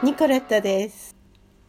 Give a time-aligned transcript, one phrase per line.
[0.00, 1.16] ニコレッタです。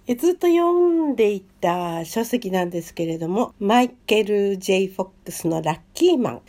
[0.06, 4.86] ずっと読んでいた書籍なんですけれども、マイケル・ J.
[4.86, 6.42] フォックスのラッキーマン、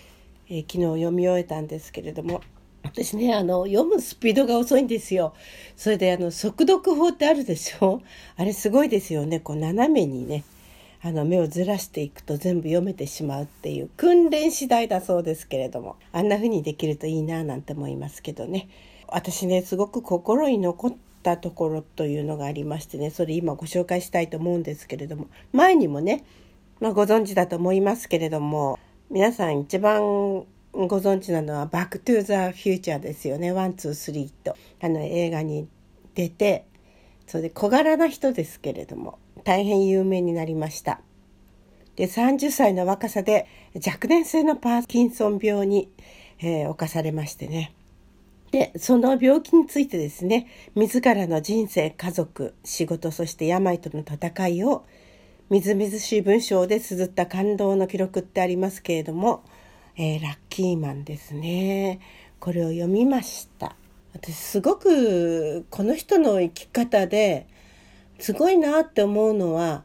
[0.50, 2.42] えー昨日読み終えたんですけれども、
[2.82, 5.32] 私ね、あの、読むスピードが遅いんですよ。
[5.74, 8.02] それで、あの、速読法ってあるでしょ？
[8.36, 9.40] あれすごいですよね。
[9.40, 10.44] こう、斜めにね、
[11.00, 18.68] あの、目をずらしていくと全部読めてしまうっていう訓練次第だそうですけれども、あんな風にできるといいななんて思いますけどね。
[19.08, 26.24] 私ね、すごく心に残ったところというのがありましてね、それ今ご紹介したいと思うんですけれども、前にもね、
[26.80, 28.78] まあ、ご存知だと思いますけれども、
[29.10, 34.56] 皆さん一番ご存知なのは「バック・トゥ・ザ・フューチャー」ですよね「ワン・ツー・スリー」と。
[34.80, 35.68] あの映画に
[36.14, 36.64] 出て
[37.26, 41.00] それで小柄な人ですけれども大変有名になりました。
[41.96, 43.46] で30歳の若さで
[43.84, 45.90] 若年性のパーキンソン病に、
[46.38, 47.72] えー侵されましてね。
[48.50, 54.84] でその病気についてですね自らの人生家族仕事そして病との戦いを
[55.50, 59.44] みずみずしい文章で綴った感動の記録ってありますけれども、
[59.96, 62.00] えーラッキーマンですね
[62.38, 63.76] これを読みました
[64.12, 67.46] 私すごくこの人の生き方で
[68.18, 69.84] すごいなって思うのは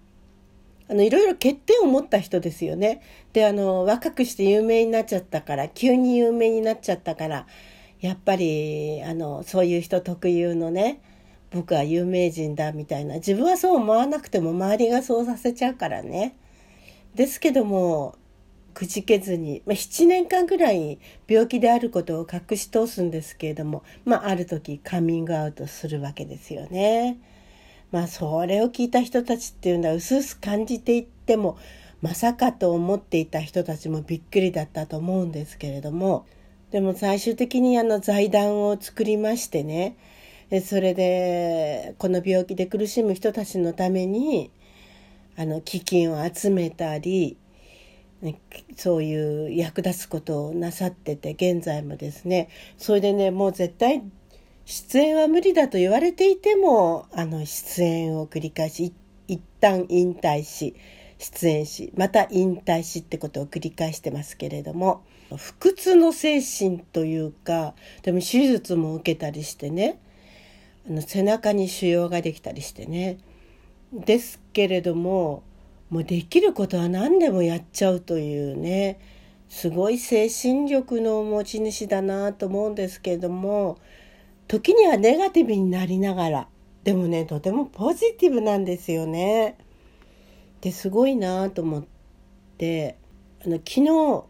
[0.89, 3.01] あのいろいろ欠点を持った人ですよね。
[3.33, 7.47] であの若くして有名になっちゃったから急に有名になっちゃったから
[8.01, 11.01] やっぱりあのそういう人特有のね
[11.51, 16.35] 僕は有名人だみたいな自分はそう思わなくても周りがそうさせちゃうからね。
[17.15, 18.17] ですけども
[18.73, 27.17] くじけずに、まあ、7年間ぐらい病気であることを隠し通すんですけれども、まあ、ある時カミングアウトするわけですよね。
[27.91, 31.57] まあそれを聞いた人たちっていうのは薄々感じていっても
[32.01, 36.25] まさかと思っていた人たちもびっくりだったと思うんですけれども
[36.71, 39.95] でも最終的にあの財団を作りましてね。
[40.63, 44.51] それでこの病気で苦しむ人たちのために
[45.37, 47.37] あの基金を集めたり
[48.75, 52.49] そういう役立つことをなさってて現在もですね。
[52.77, 54.03] それでねもう絶対
[54.65, 58.93] 出演は無理だと言われていてもあの出演を繰り返し
[59.27, 60.75] 一旦引退し
[61.19, 65.03] 出演しまた引退しってことを繰り返してますけれども。
[65.31, 69.99] 不屈の精神というかでも手術も受けたりしてね
[70.87, 73.17] あの背中に腫瘍ができたりしてね
[73.91, 75.43] ですけれども
[75.89, 78.99] もうできることは何でもやっちゃうというね
[79.49, 83.77] すごい精神力の持ち主だなと思うんですけれども
[84.47, 86.47] 時にはネガティブになりながら
[86.83, 89.57] でもねとてもポジティブなんですよね。
[90.61, 91.83] ですごいなと思っ
[92.57, 92.95] て
[93.43, 94.25] あの昨日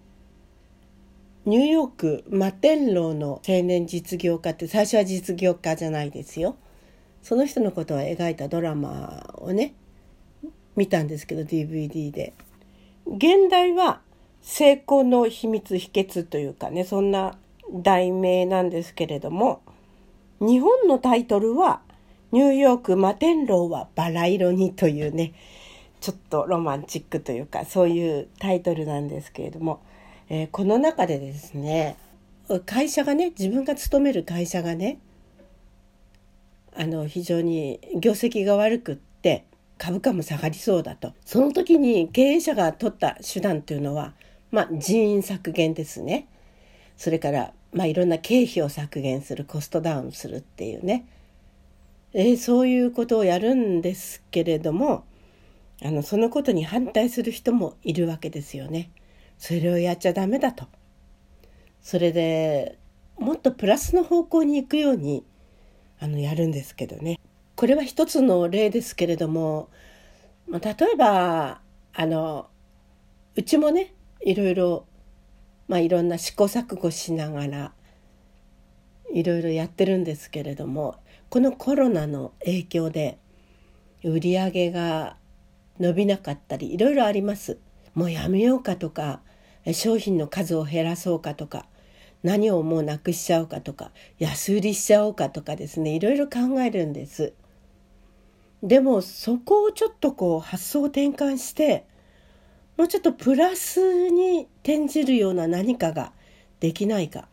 [1.45, 6.55] ニューヨーク摩天楼の青年実業家って最初は実業家じゃないですよ。
[7.21, 9.75] その人のことを描いたドラマをね
[10.75, 12.33] 見たんですけど DVD で。
[13.05, 14.01] 現代は
[14.41, 17.37] 成功の秘密秘訣というかねそんな
[17.71, 19.61] 題名なんですけれども
[20.39, 21.81] 日本のタイトルは
[22.31, 25.33] 「ニューヨーク摩天楼はバラ色に」というね
[26.01, 29.81] ちょっとロマンチックというかそういうタイトルなんですけれども、
[30.29, 31.97] えーこの中でですね
[32.65, 34.99] 会社がね自分が勤める会社がね
[36.75, 39.45] あの非常に業績が悪くって
[39.77, 41.13] 株価も下がりそうだと。
[41.25, 44.13] その時に経営者が取った手段というのは、
[44.51, 46.27] まあ、人員削減ですね。
[46.97, 51.05] それから、まあ、いろんな経費を削減するコストダウンするっていうね、
[52.13, 55.03] えーそういうことをやるんですけれども
[55.83, 58.89] あのそのことに反対する人もいるわけですよね。
[59.37, 60.65] それをやっちゃダメだと。
[61.81, 62.79] それで
[63.17, 65.23] もっとプラスの方向に行くように
[65.99, 67.19] あのやるんですけどね。
[67.55, 69.69] これは一つの例ですけれども、
[70.47, 71.61] まあ、例えば
[71.93, 72.47] あの
[73.35, 74.85] うちもねいろいろ、
[75.67, 77.73] まあ、いろんな試行錯誤しながら
[79.13, 80.95] いろいろやってるんですけれども
[81.29, 83.17] このコロナの影響で
[84.03, 85.15] 売り上げが
[85.79, 87.57] 伸びなかったりいろいろあります。
[87.95, 89.21] もうやめようかとか
[89.73, 91.65] 商品の数を減らそうかとか
[92.23, 97.33] 何をもうなくしちゃおうかとか安売りしちゃおうかとかですねいろいろ考えるんです。
[98.63, 101.85] でもそこをちょっとこう発想を転換して
[102.77, 106.13] もうちょっとプラスに転じるような何かが
[106.59, 107.27] できないか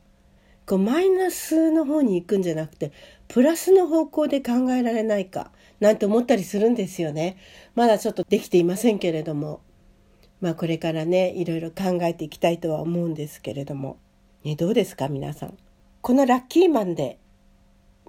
[0.67, 2.93] こうマイナスの方に行くんじゃなくて
[3.29, 7.39] プラスの方向で考えられないかなんて思ったりするんですよね。
[7.75, 9.63] まだちょっとできていませんけれども
[10.43, 13.97] まあこれからねいろいろ考えていきたいとは思うんですけれども、
[14.45, 15.57] ね、どうですか皆さん。
[16.03, 17.19] このラッキーマンで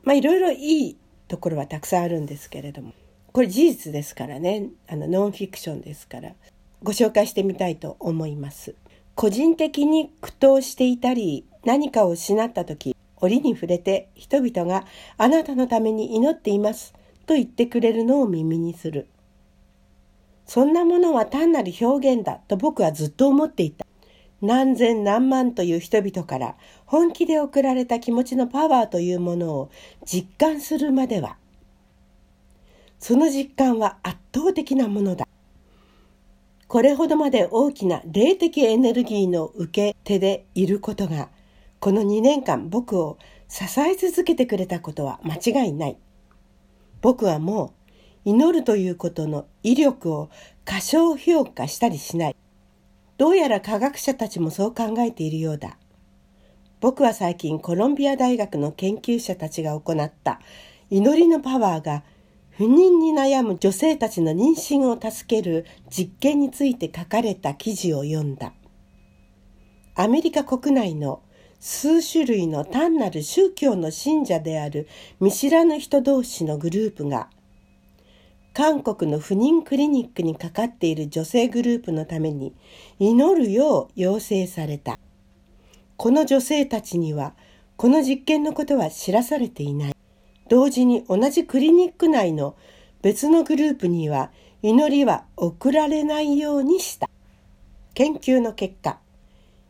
[0.03, 0.97] まあいろいろいい
[1.27, 2.93] ところはたくさんあるんですけれども
[3.31, 6.33] これ事実ですからねあのノンフィクションですから
[6.81, 8.75] ご紹介してみたいと思います。
[9.15, 14.85] 個人的に苦闘していたり何かを失った時折に触れて人々が
[15.17, 16.95] あなたのために祈っています
[17.27, 19.07] と言ってくれるのを耳にする。
[20.45, 23.85] そんなものは単なる表現だと僕はずっと思っていた。
[24.41, 26.55] 何千何万という人々から
[26.85, 29.71] 本気で送られた気持ちのパワーというものを
[30.05, 31.37] 実感するまでは、
[32.99, 35.27] その実感は圧倒的なものだ。
[36.67, 41.29] これほどまで大きな霊的エネルギーの受け手でいることが、
[41.79, 43.17] この2年間僕を
[43.47, 45.97] 支え続けてくれたことは間違いない。
[47.01, 47.82] 僕はもう
[48.25, 50.29] 祈るということの威力を
[50.65, 52.35] 過小評価したりしない。
[53.17, 55.77] どうやら科学者たちもそう考えているようだ。
[56.79, 60.41] 僕は最近コロンビア大学の研究者たちが行った
[60.89, 62.03] 祈りのパワーが
[62.51, 68.53] 不妊に悩む女性たちの妊娠を助ける実験について書かれた記事を読んだ。
[69.95, 71.21] アメリカ国内の
[71.59, 74.87] 数種類の単なる宗教の信者である
[75.19, 77.29] 見知らぬ人同士のグループが
[78.53, 82.53] 韓国の不妊クリニックにかかっている女性グループのために
[82.99, 84.99] 祈るよう要請された。
[85.97, 87.33] この女性たちには
[87.77, 89.95] この実験のことは知らされていない。
[90.49, 92.55] 同時に同じクリニック内の
[93.01, 94.29] 別のグループには
[94.61, 97.09] 祈りは送られないようにした。
[97.95, 98.99] 研究の結果、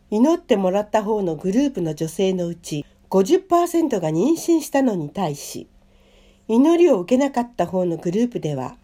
[0.10, 5.70] 祈ってもらった方のグループの女性のうち50%が妊娠したのに対し、
[6.48, 8.76] 祈りを受けなかった方のグループでは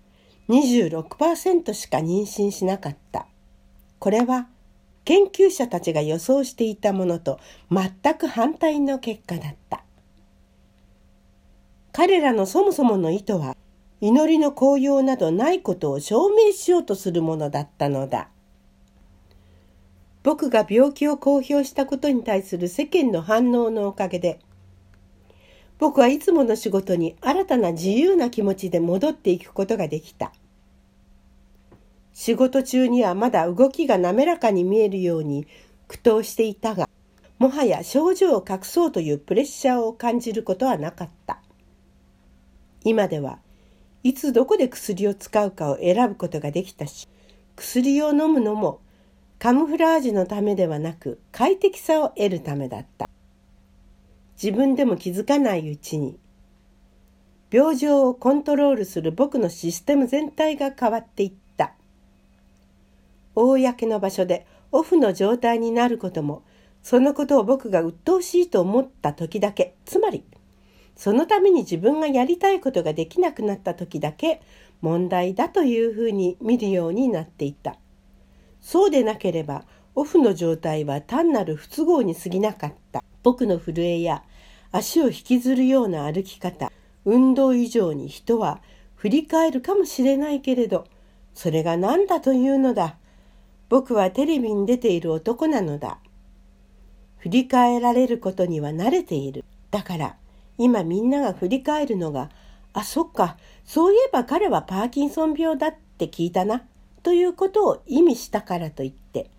[0.49, 3.27] 26%しか妊娠しなかった。
[3.99, 4.47] これは
[5.05, 7.39] 研究者たちが予想していたものと
[7.71, 9.83] 全く反対の結果だった。
[11.91, 13.57] 彼らのそもそもの意図は
[14.01, 18.29] 祈りの効用などないことを証明しようとするものだったのだ。
[20.23, 24.39] 僕が病気を公表したことに対する世間の反応のおかげで
[25.79, 30.31] 僕はいつもの仕事に新たな自由な気持ちで戻っていくことができた。
[32.13, 35.47] 仕事中にはまだ動きが滑らかに見えるように
[35.87, 36.87] 苦闘していたが、
[37.39, 41.41] もはや症状を隠そうというプレッシャーを感じることはなかった。
[42.83, 43.39] 今では
[44.03, 47.07] いつどこで薬を使うかを選ぶことができたし
[47.55, 48.79] 薬を飲むのも
[49.37, 53.08] カムフラージュのためではなく快適さを得るためだった
[54.41, 56.17] 自分でも気づかないうちに
[57.51, 61.73] 病状をコントロールする僕のシステム全体が変わっていった
[63.35, 66.43] 公の場所でオフの状態になることも
[66.83, 70.23] そのことを僕が鬱陶しいと思った時だけつまり
[70.95, 74.41] そのために自分がやりたいことができなくなった時だけ
[74.81, 77.75] 問題だというふうに見るようになっていた。
[78.61, 79.65] そうでなければ
[79.95, 83.03] オフの状態は単なる不都合に過ぎなかった。
[83.23, 84.23] 僕の震えや
[84.71, 86.71] 足を引きずるような歩き方、
[87.05, 88.61] 運動以上に人は
[88.95, 90.85] 振り返るかもしれないけれど、
[91.33, 92.97] それが何だというのだ。
[93.69, 95.99] 僕はテレビに出ている男なのだ。
[97.17, 99.43] 振り返られることには慣れている。
[99.71, 100.17] だから、
[100.57, 102.29] 今みんなが振り返るのが、
[102.73, 106.63] あ、そっか、そういえば彼はパーキンソン病だって聞いたな、
[107.03, 109.29] ということを意味したからといって、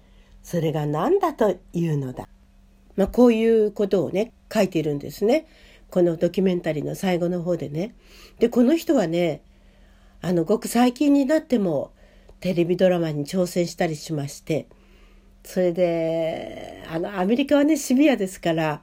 [0.42, 2.28] それが何だというのだ。
[2.96, 5.46] まあ、こういうことをね、書いているんですね。
[5.90, 7.94] このドキュメンタリーの最後の方でね。
[8.38, 9.42] で、この人はね、
[10.20, 11.92] あの、ごく最近になっても
[12.40, 14.68] テレビドラマに挑戦したりしまして、
[15.44, 18.82] それで、あの、アメリカはね、シビアですから、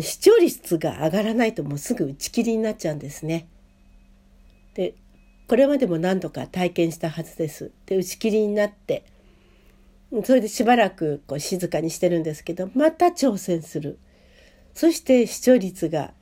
[0.00, 3.48] 視聴率が上がらないともうすぐ打ち切りになっちゃうんですね。
[4.74, 4.94] で
[5.48, 7.72] これまでも何度か体験したはずです。
[7.86, 9.04] で打ち切りになって
[10.24, 13.98] それでしばらくこう静かにしてるんですけどまた挑戦する。
[14.74, 16.12] そして視聴率が、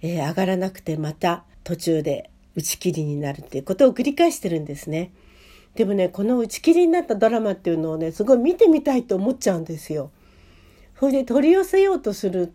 [0.00, 5.12] えー、上がらなくてまた途中で打ち切りになるっていうことを繰り返してるんですね。
[5.74, 10.10] でもねこの打ち切りになったドラマっていうのをねすごい見てみたいと思っちゃうんですよ。
[10.98, 12.54] それで取り寄せようとする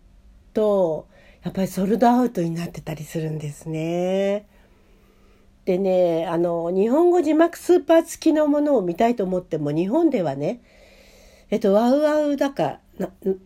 [0.54, 1.06] と
[1.42, 4.46] やっぱりソルドアウトになってたりするんですね。
[5.64, 10.60] でねあの日本語字幕スーパー付きのものを見たいと思っても日本ではね
[11.50, 12.80] えっとワウワウだか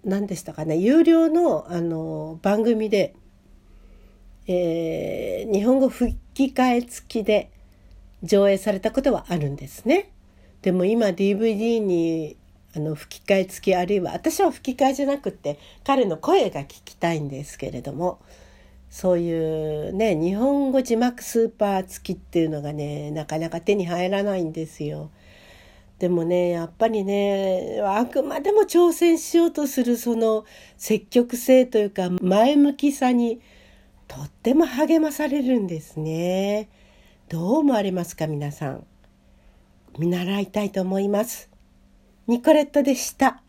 [0.04, 3.14] 何でしたかね有料のあの番組で、
[4.46, 7.50] えー、日本語吹き替え付きで
[8.22, 10.10] 上映されたことはあるんですね。
[10.62, 12.36] でも今 DVD に
[12.74, 18.20] あの吹き替え付きあるいは私は吹き替えじゃなくて彼の声が聞きたいんですけれども
[18.90, 25.10] そういうね日本語字幕スーパー付きっていうのがねなかなか手に入らないんですよ。
[25.98, 30.44] でもねやっぱりねあくまでも挑戦しようとするその
[30.76, 33.40] 積極性というか前向きさに
[34.08, 36.68] とっても励まされるんですね。
[37.28, 38.86] どう思われますか皆さん。
[39.98, 41.50] 見習いたいと思います。
[42.26, 43.42] ニコレットでした。